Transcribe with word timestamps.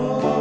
Oh. 0.00 0.37